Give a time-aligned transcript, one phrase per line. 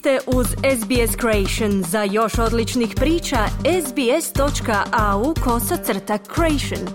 [0.00, 1.82] ste uz SBS Creation.
[1.82, 3.38] Za još odličnih priča,
[3.86, 6.88] sbs.au kosacrta creation.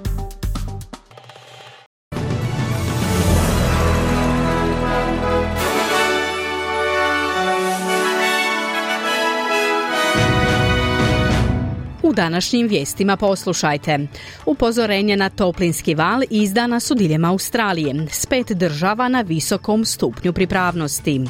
[12.04, 14.08] U današnjim vijestima poslušajte.
[14.46, 21.22] Upozorenje na toplinski val izdana su diljem Australije, s pet država na visokom stupnju pripravnosti.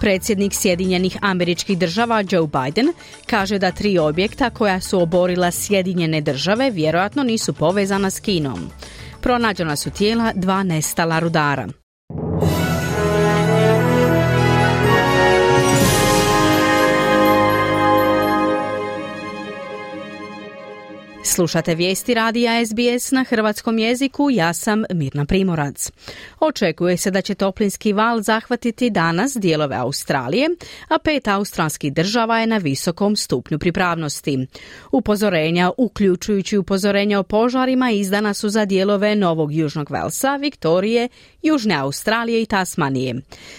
[0.00, 2.92] Predsjednik Sjedinjenih američkih država Joe Biden
[3.26, 8.70] kaže da tri objekta koja su oborila Sjedinjene države vjerojatno nisu povezana s Kinom.
[9.20, 11.68] Pronađena su tijela dva nestala rudara.
[21.24, 25.90] Slušate vijesti radija SBS na hrvatskom jeziku, ja sam Mirna Primorac.
[26.40, 30.48] Očekuje se da će toplinski val zahvatiti danas dijelove Australije,
[30.88, 34.46] a pet australskih država je na visokom stupnju pripravnosti.
[34.92, 41.08] Upozorenja, uključujući upozorenja o požarima, izdana su za dijelove Novog Južnog Velsa, Viktorije,
[41.42, 43.14] Južne Australije i Tasmanije.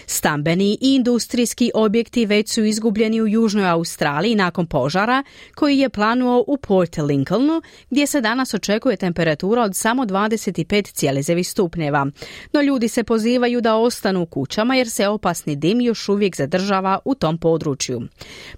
[0.06, 5.24] Stambeni i industrijski objekti već su izgubljeni u Južnoj Australiji nakon požara
[5.56, 7.51] koji je planuo u Port Lincolnu
[7.90, 12.08] gdje se danas očekuje temperatura od samo 25,7 stupnjeva.
[12.54, 17.00] No ljudi se pozivaju da ostanu u kućama jer se opasni dim još uvijek zadržava
[17.06, 18.02] u tom području.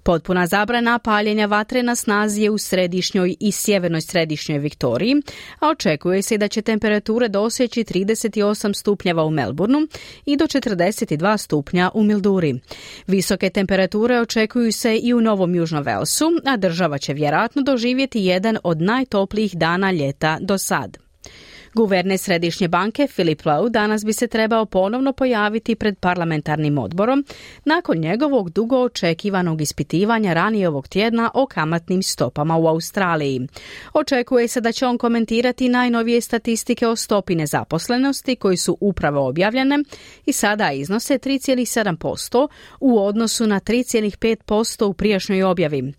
[0.02, 5.14] Potpuna zabrana paljenja vatre na snazi je u središnjoj i sjevernoj središnjoj Viktoriji,
[5.60, 9.86] a očekuje se da će temperature doseći 38 stupnjeva u Melbourneu
[10.26, 12.60] i do 42 stupnja u Milduri.
[13.06, 18.58] Visoke temperature očekuju se i u Novom Južnom Velsu, a država će vjerojatno doživjeti jedan
[18.64, 21.04] od najtoplijih dana ljeta do sad.
[21.74, 27.24] Guverner Središnje banke Philip Lowe danas bi se trebao ponovno pojaviti pred parlamentarnim odborom
[27.64, 33.48] nakon njegovog dugo očekivanog ispitivanja ranije ovog tjedna o kamatnim stopama u Australiji.
[33.94, 39.78] Očekuje se da će on komentirati najnovije statistike o stopi nezaposlenosti koji su upravo objavljene
[40.26, 42.48] i sada iznose 3,7%
[42.80, 45.92] u odnosu na 3,5% u prijašnjoj objavi.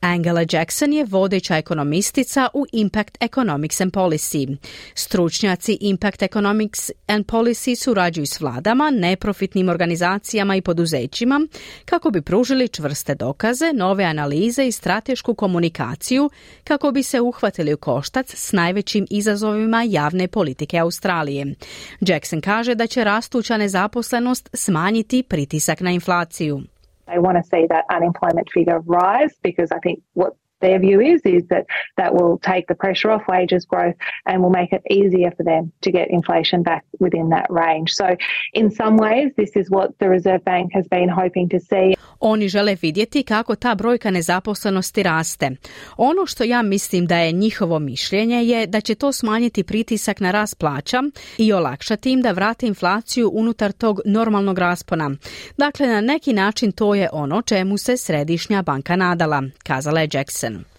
[0.00, 4.56] Angela Jackson je vodeća ekonomistica u Impact Economics and Policy.
[4.94, 11.46] Stručnjaci Impact Economics and Policy surađuju s vladama, neprofitnim organizacijama i poduzećima
[11.84, 16.30] kako bi pružili čvrste dokaze, nove analize i stratešku komunikaciju
[16.64, 21.54] kako bi se uhvatili u koštac s najvećim izazovima javne politike Australije.
[22.00, 26.62] Jackson kaže da će rastuća nezaposlenost smanjiti pritisak na inflaciju.
[27.10, 31.22] They want to see that unemployment figure rise because I think what their view is
[31.24, 31.66] is that
[31.96, 33.94] that will take the pressure off wages growth
[34.26, 37.92] and will make it easier for them to get inflation back within that range.
[37.92, 38.16] So
[38.52, 41.94] in some ways this is what the Reserve Bank has been hoping to see.
[42.20, 45.50] Oni žele vidjeti kako ta brojka nezaposlenosti raste.
[45.96, 50.30] Ono što ja mislim da je njihovo mišljenje je da će to smanjiti pritisak na
[50.30, 51.02] rast plaća
[51.38, 55.10] i olakšati im da vrate inflaciju unutar tog normalnog raspona.
[55.56, 60.69] Dakle, na neki način to je ono čemu se središnja banka nadala, kazala je Jackson.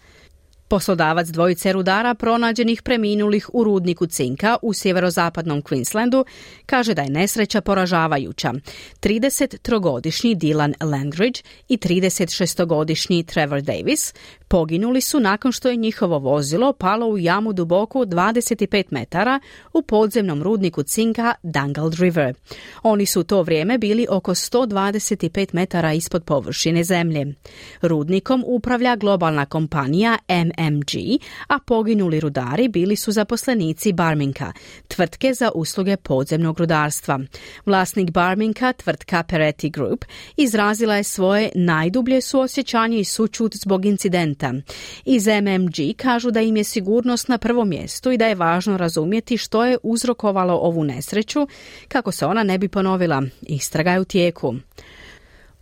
[0.71, 6.23] Poslodavac dvojice rudara pronađenih preminulih u rudniku cinka u sjeverozapadnom Queenslandu
[6.65, 8.53] kaže da je nesreća poražavajuća.
[9.01, 14.13] 33-godišnji Dylan Langridge i 36-godišnji Trevor Davis
[14.47, 19.39] poginuli su nakon što je njihovo vozilo palo u jamu duboku 25 metara
[19.73, 22.33] u podzemnom rudniku cinka Dangled River.
[22.83, 27.33] Oni su u to vrijeme bili oko 125 metara ispod površine zemlje.
[27.81, 34.53] Rudnikom upravlja globalna kompanija MM MG, a poginuli rudari bili su zaposlenici Barminka,
[34.87, 37.19] tvrtke za usluge podzemnog rudarstva.
[37.65, 40.05] Vlasnik Barminka, tvrtka Peretti Group,
[40.37, 44.53] izrazila je svoje najdublje suosjećanje i sučut zbog incidenta.
[45.05, 49.37] Iz MMG kažu da im je sigurnost na prvom mjestu i da je važno razumjeti
[49.37, 51.47] što je uzrokovalo ovu nesreću
[51.87, 53.23] kako se ona ne bi ponovila.
[53.41, 54.55] Istraga je u tijeku.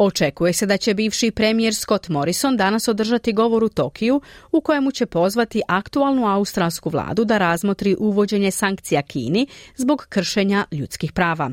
[0.02, 4.92] Očekuje se da će bivši premijer Scott Morrison danas održati govor u Tokiju u kojemu
[4.92, 11.52] će pozvati aktualnu australsku vladu da razmotri uvođenje sankcija Kini zbog kršenja ljudskih prava.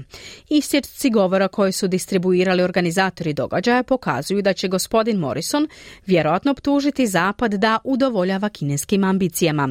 [0.48, 5.68] Istječci govora koje su distribuirali organizatori događaja pokazuju da će gospodin Morrison
[6.06, 9.68] vjerojatno optužiti Zapad da udovoljava kineskim ambicijama.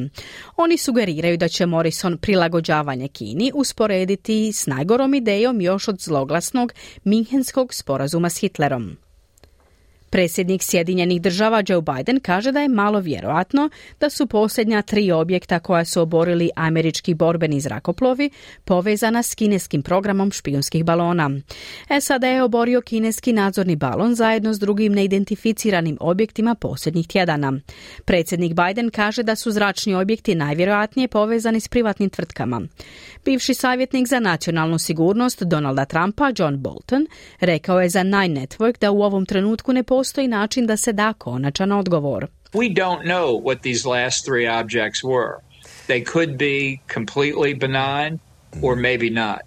[0.56, 6.72] Oni sugeriraju da će Morrison prilagođavanje Kini usporediti s najgorom idejom još od zloglasnog
[7.04, 8.65] Minhenskog sporazuma s Hitlerom.
[8.66, 9.05] Clerón.
[10.10, 13.70] Predsjednik Sjedinjenih država Joe Biden kaže da je malo vjerojatno
[14.00, 18.30] da su posljednja tri objekta koja su oborili američki borbeni zrakoplovi
[18.64, 21.30] povezana s kineskim programom špijunskih balona.
[22.00, 27.52] SAD je oborio kineski nadzorni balon zajedno s drugim neidentificiranim objektima posljednjih tjedana.
[28.04, 32.62] Predsjednik Biden kaže da su zračni objekti najvjerojatnije povezani s privatnim tvrtkama.
[33.24, 37.06] Bivši savjetnik za nacionalnu sigurnost Donalda Trumpa, John Bolton,
[37.40, 39.82] rekao je za Nine Network da u ovom trenutku ne
[40.28, 42.26] način da se da konačan odgovor.
[42.52, 45.40] We don't know what these last three objects were.
[45.86, 48.18] They could be completely benign
[48.62, 49.40] or maybe not.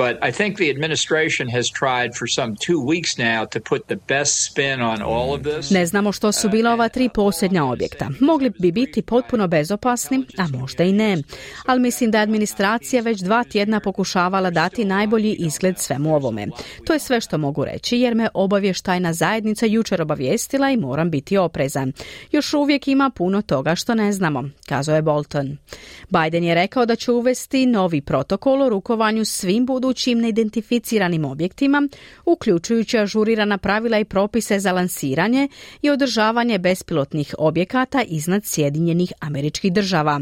[0.00, 3.96] But I think the administration has tried for some two weeks now to put the
[4.08, 5.70] best spin on all of this.
[5.70, 8.10] Ne znamo što su bila ova tri posljednja objekta.
[8.20, 11.22] Mogli bi biti potpuno bezopasni, a možda i ne.
[11.66, 16.46] Ali mislim da je administracija već dva tjedna pokušavala dati najbolji izgled svemu ovome.
[16.86, 21.36] To je sve što mogu reći jer me obavještajna zajednica jučer obavijestila i moram biti
[21.36, 21.92] oprezan.
[22.32, 25.56] Još uvijek ima puno toga što ne znamo, kazao je Bolton.
[26.08, 31.88] Biden je rekao da će uvesti novi protokol o rukovanju svim budućim neidentificiranim objektima,
[32.24, 35.48] uključujući ažurirana pravila i propise za lansiranje
[35.82, 40.20] i održavanje bespilotnih objekata iznad Sjedinjenih američkih država.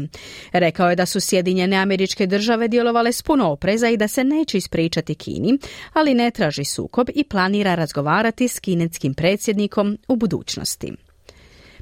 [0.51, 4.57] Rekao je da su Sjedinjene američke države djelovale s puno opreza i da se neće
[4.57, 5.57] ispričati Kini,
[5.93, 11.08] ali ne traži sukob i planira razgovarati s kinetskim predsjednikom u budućnosti.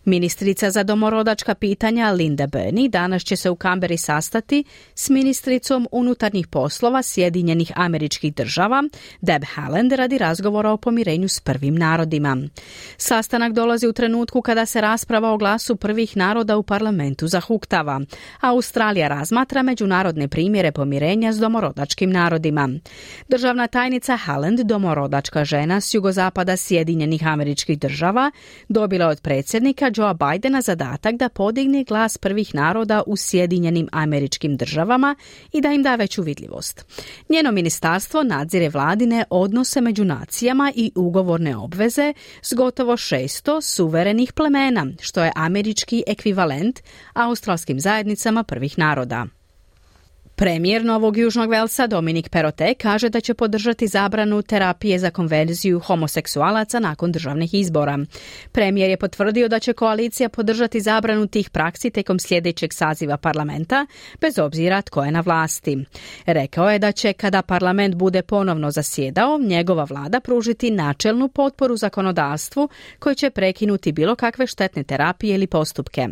[0.07, 4.63] Ministrica za domorodačka pitanja Linda Burney danas će se u Kamberi sastati
[4.95, 8.83] s ministricom unutarnjih poslova Sjedinjenih američkih država
[9.21, 12.38] Deb Haaland radi razgovora o pomirenju s prvim narodima.
[12.98, 18.01] Sastanak dolazi u trenutku kada se rasprava o glasu prvih naroda u parlamentu zahuktava.
[18.42, 22.69] Australija razmatra međunarodne primjere pomirenja s domorodačkim narodima.
[23.27, 28.31] Državna tajnica Haaland, domorodačka žena s jugozapada Sjedinjenih američkih država,
[28.69, 35.16] dobila od predsjednika Joe Bidena zadatak da podigne glas prvih naroda u Sjedinjenim američkim državama
[35.54, 36.86] i da im da veću vidljivost.
[37.30, 44.88] Njeno ministarstvo nadzire vladine odnose među nacijama i ugovorne obveze s gotovo 600 suverenih plemena,
[45.02, 46.80] što je američki ekvivalent
[47.14, 49.37] australskim zajednicama prvih naroda.
[50.39, 56.80] Premijer Novog Južnog Velsa Dominik Perote kaže da će podržati zabranu terapije za konverziju homoseksualaca
[56.80, 58.00] nakon državnih izbora.
[58.51, 63.86] Premijer je potvrdio da će koalicija podržati zabranu tih praksi tekom sljedećeg saziva parlamenta,
[64.22, 65.86] bez obzira tko je na vlasti.
[66.25, 72.69] Rekao je da će, kada parlament bude ponovno zasjedao, njegova vlada pružiti načelnu potporu zakonodavstvu
[73.00, 76.07] koji će prekinuti bilo kakve štetne terapije ili postupke.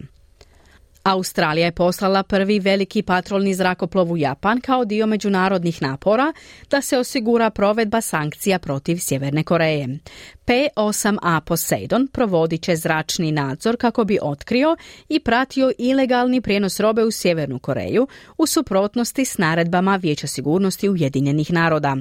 [1.06, 6.34] Australija je poslala prvi veliki patrolni zrakoplov u Japan kao dio međunarodnih napora
[6.70, 10.00] da se osigura provedba sankcija protiv Sjeverne Koreje.
[10.46, 14.76] P-8A Poseidon provodit će zračni nadzor kako bi otkrio
[15.10, 18.08] i pratio ilegalni prijenos robe u Sjevernu Koreju
[18.38, 21.98] u suprotnosti s naredbama Vijeća sigurnosti Ujedinjenih naroda.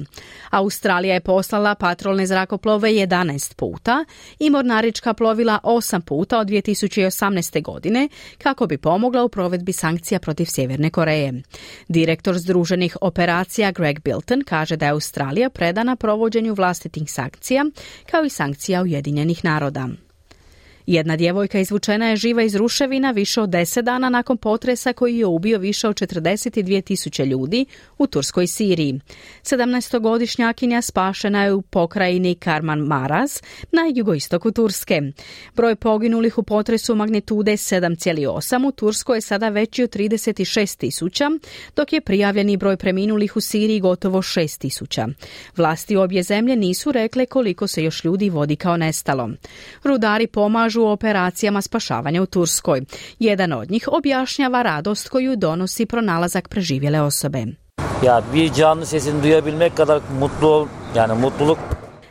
[0.49, 4.05] Australija je poslala patrolne zrakoplove 11 puta
[4.39, 7.61] i mornarička plovila 8 puta od 2018.
[7.61, 11.33] godine kako bi pomogla u provedbi sankcija protiv Sjeverne Koreje.
[11.87, 17.65] Direktor Združenih operacija Greg Bilton kaže da je Australija predana provođenju vlastitih sankcija
[18.11, 19.89] kao i sankcija Ujedinjenih naroda.
[20.87, 25.25] Jedna djevojka izvučena je živa iz ruševina više od deset dana nakon potresa koji je
[25.25, 27.65] ubio više od 42 tisuće ljudi
[27.97, 28.99] u Turskoj Siriji.
[29.43, 35.01] 17-godišnjakinja spašena je u pokrajini Karman Maraz na jugoistoku Turske.
[35.55, 41.29] Broj poginulih u potresu magnitude 7,8 u Turskoj je sada veći od 36 tisuća,
[41.75, 45.07] dok je prijavljeni broj preminulih u Siriji gotovo 6 tisuća.
[45.57, 49.29] Vlasti obje zemlje nisu rekle koliko se još ljudi vodi kao nestalo.
[49.83, 52.81] Rudari pomažu u operacijama spašavanja u Turskoj.
[53.19, 57.45] Jedan od njih objašnjava radost koju donosi pronalazak preživjele osobe.
[58.03, 61.57] Ja bir canlı sesini duyabilmek kadar mutlu yani mutluluk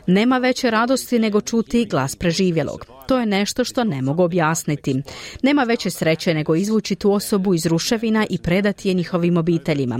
[0.07, 2.85] nema veće radosti nego čuti glas preživjelog.
[3.07, 5.01] To je nešto što ne mogu objasniti.
[5.43, 9.99] Nema veće sreće nego izvući tu osobu iz ruševina i predati je njihovim obiteljima.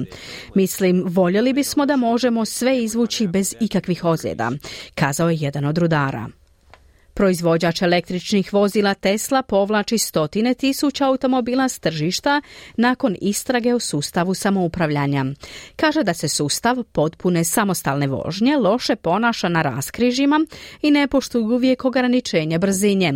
[0.55, 4.51] Mislim, voljeli bismo da možemo sve izvući bez ikakvih ozljeda,
[4.95, 6.27] kazao je jedan od rudara.
[7.17, 12.41] Proizvođač električnih vozila Tesla povlači stotine tisuća automobila s tržišta
[12.77, 15.25] nakon istrage u sustavu samoupravljanja.
[15.75, 20.45] Kaže da se sustav potpune samostalne vožnje loše ponaša na raskrižima
[20.81, 23.13] i ne poštuju uvijek ograničenje brzinje.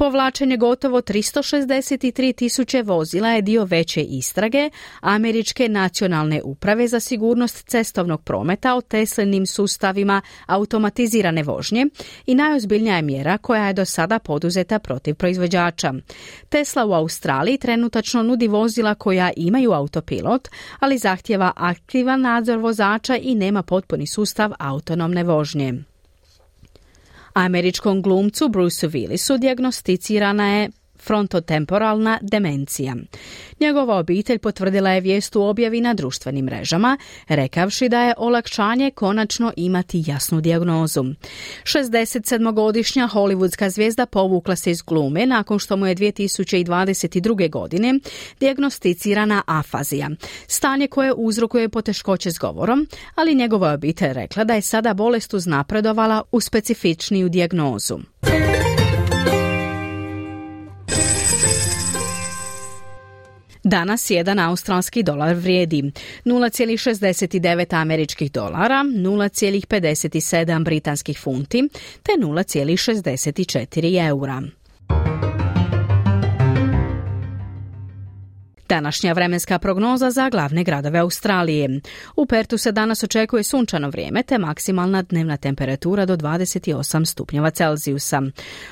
[0.00, 8.22] Povlačenje gotovo 363 tisuće vozila je dio veće istrage Američke nacionalne uprave za sigurnost cestovnog
[8.22, 11.86] prometa o Teslenim sustavima automatizirane vožnje
[12.26, 15.94] i najozbiljnija je mjera koja je do sada poduzeta protiv proizvođača.
[16.48, 23.34] Tesla u Australiji trenutačno nudi vozila koja imaju autopilot, ali zahtjeva aktivan nadzor vozača i
[23.34, 25.89] nema potpuni sustav autonomne vožnje.
[27.32, 30.70] Američkom glumcu Bruce Willisu dijagnosticirana je
[31.02, 32.96] frontotemporalna demencija.
[33.60, 39.52] Njegova obitelj potvrdila je vijest u objavi na društvenim mrežama, rekavši da je olakšanje konačno
[39.56, 41.04] imati jasnu dijagnozu.
[41.64, 47.50] 67-godišnja hollywoodska zvijezda povukla se iz glume nakon što mu je 2022.
[47.50, 47.94] godine
[48.40, 50.10] dijagnosticirana afazija,
[50.46, 56.22] stanje koje uzrokuje poteškoće s govorom, ali njegova obitelj rekla da je sada bolest uznapredovala
[56.32, 57.98] u specifičniju dijagnozu.
[63.70, 65.82] Danas jedan australski dolar vrijedi
[66.24, 71.68] 0,69 američkih dolara, 0,57 britanskih funti
[72.02, 74.42] te 0,64 eura.
[78.70, 81.80] Današnja vremenska prognoza za glavne gradove Australije.
[82.16, 88.22] U Pertu se danas očekuje sunčano vrijeme te maksimalna dnevna temperatura do 28 stupnjeva Celzijusa.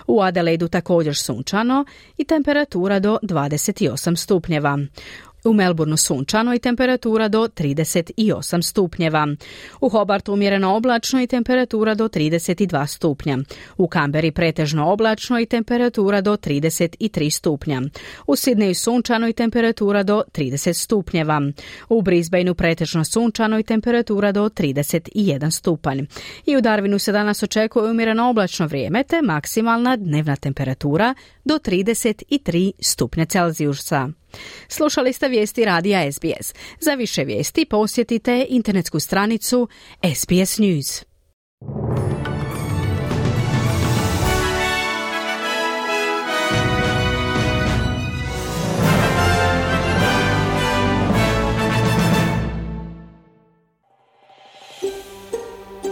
[0.06, 1.84] U Adelaidu također sunčano
[2.16, 4.78] i temperatura do 28 stupnjeva.
[5.44, 9.28] U Melbourneu sunčano i temperatura do 38 stupnjeva.
[9.80, 13.38] U Hobartu umjereno oblačno i temperatura do 32 stupnja.
[13.76, 17.82] U Kamberi pretežno oblačno i temperatura do 33 stupnja.
[18.26, 21.42] U Sidneju sunčano i temperatura do 30 stupnjeva.
[21.88, 26.00] U Brisbaneu pretežno sunčano i temperatura do 31 stupanj.
[26.46, 31.14] I u Darwinu se danas očekuje umjereno oblačno vrijeme te maksimalna dnevna temperatura
[31.44, 34.08] do 33 stupnja Celzijusa.
[34.68, 36.54] Slušali ste vijesti radija SBS.
[36.80, 39.68] Za više vijesti posjetite internetsku stranicu
[40.14, 41.04] SBS News.